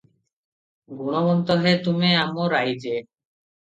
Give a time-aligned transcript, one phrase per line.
[1.03, 3.09] "ଗୁଣବନ୍ତ ହେ ତୁମେ ଆମ ରାଇଜେ